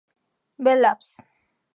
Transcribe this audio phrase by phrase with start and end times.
[0.57, 1.21] Bell Labs.